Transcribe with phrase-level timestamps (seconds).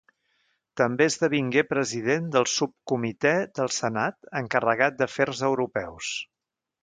[0.79, 6.13] També esdevingué president del subcomitè del Senat encarregat d'Afers Europeus.